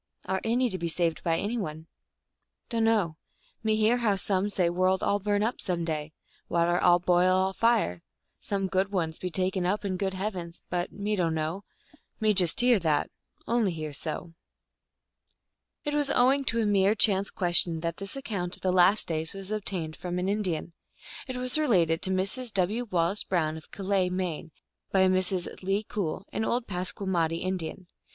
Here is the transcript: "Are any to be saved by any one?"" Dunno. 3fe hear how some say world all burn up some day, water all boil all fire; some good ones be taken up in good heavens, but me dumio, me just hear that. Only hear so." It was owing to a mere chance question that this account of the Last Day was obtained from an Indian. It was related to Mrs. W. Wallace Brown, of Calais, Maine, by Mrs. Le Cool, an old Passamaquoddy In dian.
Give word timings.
"Are 0.25 0.41
any 0.43 0.67
to 0.71 0.79
be 0.79 0.87
saved 0.87 1.23
by 1.23 1.37
any 1.37 1.59
one?"" 1.59 1.85
Dunno. 2.69 3.17
3fe 3.63 3.77
hear 3.77 3.97
how 3.97 4.15
some 4.15 4.49
say 4.49 4.67
world 4.67 5.03
all 5.03 5.19
burn 5.19 5.43
up 5.43 5.61
some 5.61 5.85
day, 5.85 6.11
water 6.49 6.79
all 6.79 6.97
boil 6.97 7.35
all 7.37 7.53
fire; 7.53 8.01
some 8.39 8.65
good 8.65 8.91
ones 8.91 9.19
be 9.19 9.29
taken 9.29 9.63
up 9.63 9.85
in 9.85 9.97
good 9.97 10.15
heavens, 10.15 10.63
but 10.71 10.91
me 10.91 11.15
dumio, 11.15 11.61
me 12.19 12.33
just 12.33 12.61
hear 12.61 12.79
that. 12.79 13.11
Only 13.47 13.73
hear 13.73 13.93
so." 13.93 14.33
It 15.83 15.93
was 15.93 16.09
owing 16.09 16.45
to 16.45 16.59
a 16.59 16.65
mere 16.65 16.95
chance 16.95 17.29
question 17.29 17.81
that 17.81 17.97
this 17.97 18.15
account 18.15 18.55
of 18.55 18.63
the 18.63 18.71
Last 18.73 19.07
Day 19.07 19.27
was 19.35 19.51
obtained 19.51 19.95
from 19.95 20.17
an 20.17 20.27
Indian. 20.27 20.73
It 21.27 21.37
was 21.37 21.59
related 21.59 22.01
to 22.01 22.09
Mrs. 22.09 22.51
W. 22.55 22.85
Wallace 22.89 23.23
Brown, 23.23 23.55
of 23.55 23.69
Calais, 23.69 24.09
Maine, 24.09 24.49
by 24.91 25.01
Mrs. 25.01 25.61
Le 25.61 25.83
Cool, 25.83 26.25
an 26.33 26.43
old 26.43 26.65
Passamaquoddy 26.65 27.43
In 27.43 27.57
dian. 27.57 27.85